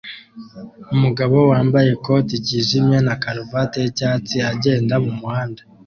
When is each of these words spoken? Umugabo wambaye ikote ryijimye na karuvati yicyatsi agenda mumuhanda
Umugabo 0.95 1.37
wambaye 1.51 1.89
ikote 1.95 2.33
ryijimye 2.43 2.97
na 3.07 3.15
karuvati 3.23 3.77
yicyatsi 3.83 4.35
agenda 4.51 4.93
mumuhanda 5.03 5.61